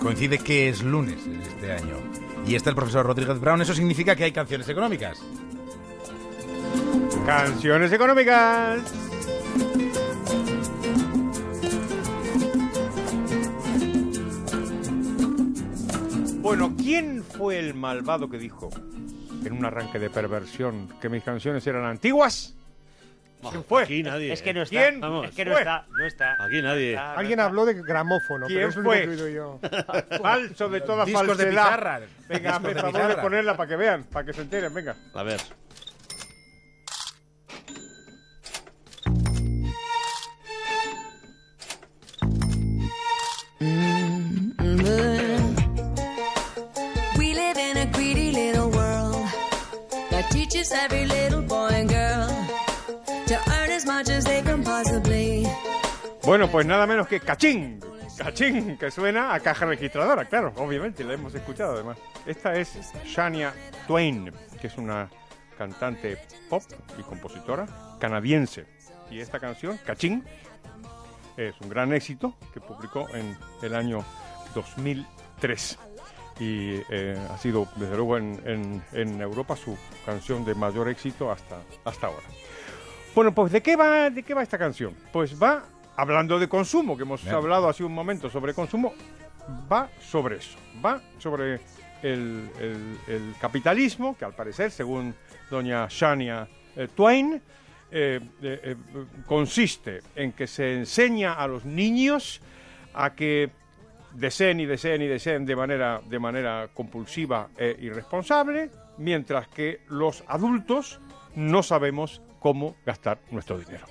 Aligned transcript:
Coincide 0.00 0.38
que 0.38 0.68
es 0.68 0.82
lunes 0.82 1.26
este 1.26 1.72
año. 1.72 1.96
Y 2.46 2.54
está 2.54 2.70
el 2.70 2.76
profesor 2.76 3.04
Rodríguez 3.04 3.40
Brown. 3.40 3.60
Eso 3.60 3.74
significa 3.74 4.14
que 4.16 4.24
hay 4.24 4.32
canciones 4.32 4.68
económicas. 4.68 5.18
Canciones 7.26 7.92
económicas. 7.92 8.80
Bueno, 16.40 16.74
¿quién 16.78 17.22
fue 17.22 17.58
el 17.58 17.74
malvado 17.74 18.30
que 18.30 18.38
dijo 18.38 18.70
en 19.44 19.52
un 19.52 19.64
arranque 19.66 19.98
de 19.98 20.08
perversión 20.08 20.88
que 21.00 21.08
mis 21.08 21.22
canciones 21.22 21.66
eran 21.66 21.84
antiguas? 21.84 22.57
¿Quién 23.50 23.64
fue? 23.64 23.82
Aquí 23.84 24.02
nadie. 24.02 24.32
Es 24.32 24.42
que 24.42 24.52
no 24.52 24.62
está. 24.62 24.76
¿Quién 24.80 25.00
Vamos. 25.00 25.28
Es 25.28 25.34
que 25.34 25.44
no 25.44 25.52
fue? 25.52 25.60
está. 25.60 25.86
No 25.88 26.04
está. 26.06 26.32
Aquí 26.44 26.62
nadie. 26.62 26.92
No 26.94 26.98
está, 27.00 27.12
no 27.12 27.18
Alguien 27.18 27.38
está. 27.38 27.44
habló 27.44 27.66
de 27.66 27.74
gramófono, 27.74 28.46
¿Quién 28.46 28.58
pero 28.58 28.68
eso 28.70 28.82
fue? 28.82 29.06
lo 29.06 29.12
he 29.12 29.14
oído 29.14 29.28
yo. 29.28 29.60
Falso 30.22 30.68
de 30.68 30.80
toda 30.80 31.04
Discos 31.04 31.22
de 31.22 31.28
falsedad. 31.44 31.64
pizarra. 31.64 32.00
Venga, 32.28 32.50
Discos 32.50 32.62
me 32.62 32.74
de 32.74 32.80
favor 32.80 33.08
de 33.08 33.16
ponerla 33.22 33.56
para 33.56 33.68
que 33.68 33.76
vean, 33.76 34.04
para 34.04 34.26
que 34.26 34.32
se 34.32 34.40
enteren, 34.42 34.74
venga. 34.74 34.96
A 35.14 35.22
ver. 35.22 35.40
We 47.16 47.34
live 47.34 47.58
in 47.58 47.76
a 47.78 47.86
greedy 47.86 48.30
little 48.30 48.70
world 48.70 49.26
that 50.10 50.28
teaches 50.30 50.70
every 50.72 51.04
little 51.06 51.42
Bueno, 56.28 56.50
pues 56.50 56.66
nada 56.66 56.86
menos 56.86 57.08
que 57.08 57.20
cachín. 57.20 57.80
Cachín, 58.18 58.76
que 58.76 58.90
suena 58.90 59.32
a 59.32 59.40
caja 59.40 59.64
registradora, 59.64 60.26
claro, 60.26 60.52
obviamente, 60.56 61.02
la 61.02 61.14
hemos 61.14 61.34
escuchado 61.34 61.72
además. 61.72 61.96
Esta 62.26 62.54
es 62.54 62.78
Shania 63.06 63.54
Twain, 63.86 64.30
que 64.60 64.66
es 64.66 64.76
una 64.76 65.08
cantante 65.56 66.18
pop 66.50 66.62
y 66.98 67.02
compositora 67.02 67.66
canadiense. 67.98 68.66
Y 69.10 69.20
esta 69.20 69.40
canción, 69.40 69.78
Cachín, 69.86 70.22
es 71.38 71.58
un 71.62 71.70
gran 71.70 71.94
éxito 71.94 72.34
que 72.52 72.60
publicó 72.60 73.08
en 73.14 73.34
el 73.62 73.74
año 73.74 74.04
2003. 74.54 75.78
Y 76.40 76.74
eh, 76.90 77.18
ha 77.30 77.38
sido, 77.38 77.68
desde 77.76 77.96
luego, 77.96 78.18
en, 78.18 78.82
en- 78.92 79.22
Europa 79.22 79.56
su 79.56 79.78
canción 80.04 80.44
de 80.44 80.54
mayor 80.54 80.90
éxito 80.90 81.32
hasta, 81.32 81.56
hasta 81.86 82.08
ahora. 82.08 82.26
Bueno, 83.14 83.34
pues 83.34 83.50
¿de 83.50 83.62
qué 83.62 83.76
va, 83.76 84.10
de 84.10 84.22
qué 84.22 84.34
va 84.34 84.42
esta 84.42 84.58
canción? 84.58 84.94
Pues 85.10 85.42
va 85.42 85.64
hablando 85.98 86.38
de 86.38 86.48
consumo, 86.48 86.96
que 86.96 87.02
hemos 87.02 87.22
Bien. 87.24 87.34
hablado 87.34 87.68
hace 87.68 87.82
un 87.84 87.92
momento 87.92 88.30
sobre 88.30 88.54
consumo, 88.54 88.94
va 89.70 89.90
sobre 90.00 90.36
eso, 90.36 90.56
va 90.84 91.00
sobre 91.18 91.60
el, 92.02 92.48
el- 92.60 92.98
el 93.08 93.34
capitalismo, 93.40 94.16
que 94.16 94.24
al 94.24 94.32
parecer, 94.32 94.70
según 94.70 95.14
doña 95.50 95.86
Shania 95.90 96.48
eh, 96.76 96.86
Twain, 96.94 97.34
eh, 97.90 98.20
eh, 98.42 98.60
eh, 98.62 98.76
consiste 99.26 100.00
en 100.14 100.32
que 100.32 100.46
se 100.46 100.74
enseña 100.74 101.32
a 101.34 101.48
los 101.48 101.64
niños 101.64 102.40
a 102.94 103.14
que 103.14 103.50
deseen 104.12 104.60
y 104.60 104.66
deseen 104.66 105.02
y 105.02 105.06
deseen 105.06 105.44
de 105.46 105.56
manera, 105.56 106.00
de 106.08 106.18
manera 106.18 106.68
compulsiva 106.72 107.48
e 107.56 107.76
irresponsable, 107.80 108.70
mientras 108.98 109.48
que 109.48 109.80
los 109.88 110.22
adultos 110.28 111.00
no 111.34 111.62
sabemos 111.62 112.22
cómo 112.38 112.76
gastar 112.86 113.18
nuestro 113.30 113.58
dinero. 113.58 113.86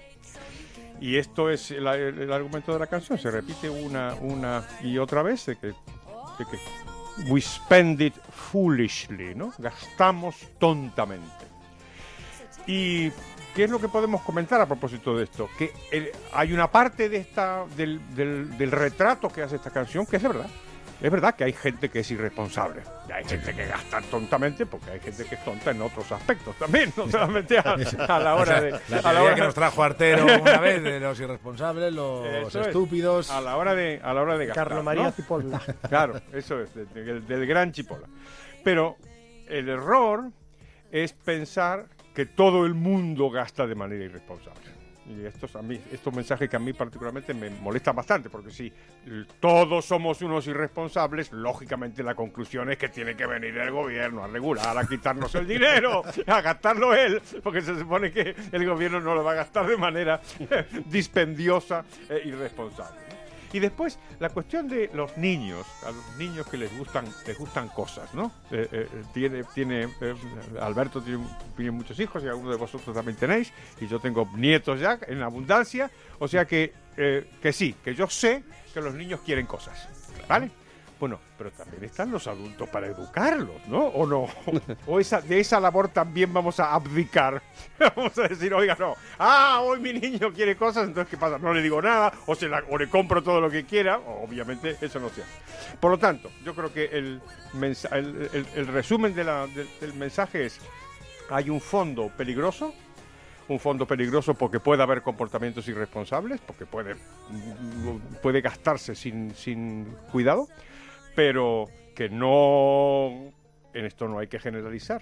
Y 0.99 1.17
esto 1.17 1.49
es 1.49 1.71
el, 1.71 1.85
argumento 2.31 2.73
de 2.73 2.79
la 2.79 2.87
canción, 2.87 3.17
se 3.19 3.29
repite 3.29 3.69
una, 3.69 4.15
una 4.15 4.63
y 4.81 4.97
otra 4.97 5.21
vez 5.21 5.45
que, 5.45 5.55
que 5.57 5.73
we 7.29 7.39
spend 7.41 8.01
it 8.01 8.15
foolishly, 8.31 9.35
¿no? 9.35 9.53
Gastamos 9.57 10.35
tontamente. 10.59 11.45
¿Y 12.65 13.11
qué 13.55 13.63
es 13.65 13.69
lo 13.69 13.79
que 13.79 13.87
podemos 13.87 14.21
comentar 14.23 14.59
a 14.59 14.65
propósito 14.65 15.15
de 15.15 15.23
esto? 15.25 15.47
Que 15.57 15.71
hay 16.33 16.51
una 16.53 16.69
parte 16.71 17.09
de 17.09 17.17
esta, 17.17 17.65
del, 17.75 18.01
del- 18.15 18.57
del 18.57 18.71
retrato 18.71 19.29
que 19.29 19.41
hace 19.43 19.55
esta 19.57 19.69
canción 19.71 20.05
que 20.05 20.17
es 20.17 20.21
de 20.23 20.27
verdad. 20.27 20.49
Es 20.99 21.11
verdad 21.11 21.35
que 21.35 21.43
hay 21.43 21.53
gente 21.53 21.89
que 21.89 21.99
es 21.99 22.09
irresponsable. 22.09 22.81
Y 23.07 23.11
hay 23.11 23.23
gente 23.23 23.53
que 23.53 23.67
gasta 23.67 24.01
tontamente 24.01 24.65
porque 24.65 24.89
hay 24.91 24.99
gente 24.99 25.25
que 25.25 25.35
es 25.35 25.43
tonta 25.45 25.69
en 25.71 25.81
otros 25.83 26.11
aspectos 26.11 26.55
también, 26.57 26.91
no 26.97 27.07
solamente 27.09 27.59
a, 27.59 27.61
a 28.07 28.19
la 28.19 28.35
hora 28.35 28.61
de... 28.61 28.71
La 28.71 28.77
a 28.77 28.79
la 28.89 29.01
teoría 29.01 29.21
hora- 29.21 29.35
que 29.35 29.41
nos 29.41 29.53
trajo 29.53 29.83
Artero 29.83 30.25
una 30.41 30.57
vez 30.59 30.81
de 30.81 30.99
los 30.99 31.19
irresponsables, 31.19 31.93
los 31.93 32.25
Eso 32.25 32.61
es. 32.61 32.67
estúpidos. 32.67 33.29
a 33.29 33.41
la 33.41 33.57
hora 33.57 33.75
de, 33.75 34.01
a 34.03 34.11
la 34.13 34.21
hora 34.23 34.37
de 34.39 34.47
gastar. 34.47 34.67
Carlo 34.69 34.83
María 34.83 35.03
¿no? 35.03 35.11
Cipolla. 35.11 35.61
Claro, 35.87 36.19
eso 36.33 36.59
es, 36.61 36.73
de- 36.73 36.85
de- 36.85 37.03
del, 37.03 37.27
del 37.27 37.45
gran 37.45 37.71
Chipola. 37.71 38.07
Pero 38.63 38.97
el 39.47 39.69
error 39.69 40.31
es 40.91 41.13
pensar 41.13 41.85
que 42.15 42.25
todo 42.25 42.65
el 42.65 42.73
mundo 42.73 43.29
gasta 43.29 43.67
de 43.67 43.75
manera 43.75 44.03
irresponsable. 44.03 44.61
Y 45.09 45.25
estos, 45.25 45.55
a 45.55 45.61
mí, 45.61 45.79
estos 45.91 46.13
mensajes 46.13 46.49
que 46.49 46.55
a 46.55 46.59
mí 46.59 46.73
particularmente 46.73 47.33
me 47.33 47.49
molestan 47.49 47.95
bastante, 47.95 48.29
porque 48.29 48.51
si 48.51 48.71
todos 49.39 49.85
somos 49.85 50.21
unos 50.21 50.45
irresponsables, 50.47 51.31
lógicamente 51.31 52.03
la 52.03 52.13
conclusión 52.13 52.69
es 52.71 52.77
que 52.77 52.89
tiene 52.89 53.15
que 53.15 53.25
venir 53.25 53.57
el 53.57 53.71
gobierno 53.71 54.23
a 54.23 54.27
regular, 54.27 54.77
a 54.77 54.85
quitarnos 54.85 55.33
el 55.35 55.47
dinero, 55.47 56.03
a 56.27 56.41
gastarlo 56.41 56.93
él, 56.93 57.21
porque 57.41 57.61
se 57.61 57.77
supone 57.79 58.11
que 58.11 58.35
el 58.51 58.65
gobierno 58.65 58.99
no 58.99 59.15
lo 59.15 59.23
va 59.23 59.31
a 59.31 59.35
gastar 59.35 59.65
de 59.65 59.77
manera 59.77 60.19
dispendiosa 60.85 61.85
e 62.09 62.27
irresponsable. 62.27 63.16
Y 63.53 63.59
después, 63.59 63.97
la 64.19 64.29
cuestión 64.29 64.67
de 64.67 64.89
los 64.93 65.17
niños, 65.17 65.65
a 65.85 65.91
los 65.91 66.17
niños 66.17 66.47
que 66.47 66.57
les 66.57 66.75
gustan, 66.77 67.05
les 67.25 67.37
gustan 67.37 67.69
cosas, 67.69 68.13
¿no? 68.13 68.31
Eh, 68.51 68.67
eh, 68.71 68.87
tiene, 69.13 69.43
tiene, 69.53 69.87
eh, 70.01 70.15
Alberto 70.61 71.01
tiene, 71.01 71.23
tiene 71.55 71.71
muchos 71.71 71.99
hijos 71.99 72.23
y 72.23 72.27
algunos 72.27 72.51
de 72.51 72.57
vosotros 72.57 72.95
también 72.95 73.17
tenéis, 73.17 73.53
y 73.79 73.87
yo 73.87 73.99
tengo 73.99 74.29
nietos 74.35 74.79
ya 74.79 74.99
en 75.07 75.21
abundancia, 75.21 75.89
o 76.19 76.27
sea 76.27 76.45
que, 76.45 76.73
eh, 76.97 77.29
que 77.41 77.53
sí, 77.53 77.75
que 77.83 77.95
yo 77.95 78.09
sé 78.09 78.43
que 78.73 78.81
los 78.81 78.93
niños 78.93 79.21
quieren 79.25 79.45
cosas, 79.45 79.87
¿vale? 80.27 80.51
Bueno, 80.99 81.19
pero 81.37 81.51
también 81.51 81.83
están 81.83 82.11
los 82.11 82.25
adultos 82.25 82.67
para 82.69 82.87
educarlos, 82.87 83.55
¿no? 83.67 83.85
¿O 83.85 84.07
no? 84.07 84.27
O 84.87 84.99
esa, 84.99 85.21
de 85.21 85.39
esa 85.39 85.59
labor 85.59 85.89
también 85.89 86.33
vamos 86.33 86.59
a 86.59 86.73
abdicar. 86.73 87.41
Vamos 87.95 88.17
a 88.17 88.27
decir, 88.27 88.51
oiga, 88.53 88.75
no. 88.79 88.95
Ah, 89.19 89.59
hoy 89.63 89.79
mi 89.79 89.93
niño 89.93 90.33
quiere 90.33 90.55
cosas, 90.55 90.87
entonces 90.87 91.11
¿qué 91.11 91.17
pasa? 91.17 91.37
No 91.37 91.53
le 91.53 91.61
digo 91.61 91.79
nada, 91.81 92.11
o, 92.25 92.33
se 92.33 92.47
la- 92.47 92.63
o 92.69 92.77
le 92.77 92.89
compro 92.89 93.21
todo 93.21 93.39
lo 93.39 93.51
que 93.51 93.65
quiera. 93.65 93.97
obviamente 93.99 94.75
eso 94.81 94.99
no 94.99 95.09
se 95.09 95.21
hace. 95.21 95.77
Por 95.79 95.91
lo 95.91 95.99
tanto, 95.99 96.31
yo 96.43 96.55
creo 96.55 96.73
que 96.73 96.85
el, 96.85 97.21
mensa- 97.53 97.95
el, 97.95 98.29
el- 98.33 98.47
el 98.55 98.67
resumen 98.67 99.13
del- 99.13 99.67
del 99.79 99.93
mensaje 99.93 100.47
es, 100.47 100.59
hay 101.29 101.51
un 101.51 101.61
fondo 101.61 102.09
peligroso, 102.17 102.73
un 103.47 103.59
fondo 103.59 103.85
peligroso 103.85 104.33
porque 104.33 104.59
puede 104.59 104.81
haber 104.81 105.03
comportamientos 105.03 105.67
irresponsables, 105.67 106.41
porque 106.41 106.65
puede, 106.65 106.95
puede 108.21 108.41
gastarse 108.41 108.95
sin, 108.95 109.35
sin 109.35 109.85
cuidado, 110.11 110.47
pero 111.17 111.65
que 111.95 112.09
no, 112.09 113.33
en 113.73 113.85
esto 113.85 114.07
no 114.07 114.19
hay 114.19 114.27
que 114.27 114.37
generalizar. 114.37 115.01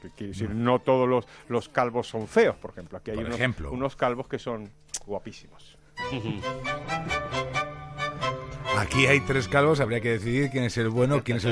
Que 0.00 0.08
quiere 0.08 0.32
decir, 0.32 0.48
no 0.48 0.78
todos 0.78 1.06
los, 1.06 1.28
los 1.48 1.68
calvos 1.68 2.06
son 2.08 2.26
feos, 2.26 2.56
por 2.56 2.70
ejemplo. 2.70 2.96
Aquí 2.96 3.10
hay 3.10 3.18
Por 3.18 3.26
unos, 3.26 3.36
ejemplo. 3.38 3.70
unos 3.70 3.94
calvos 3.94 4.26
que 4.26 4.38
son 4.38 4.70
guapísimos. 5.04 5.76
Aquí 8.78 9.04
hay 9.04 9.20
tres 9.20 9.48
calvos, 9.48 9.80
habría 9.80 10.00
que 10.00 10.12
decidir 10.12 10.48
quién 10.50 10.64
es 10.64 10.78
el 10.78 10.88
bueno, 10.88 11.22
quién 11.22 11.36
es 11.36 11.44
el 11.44 11.48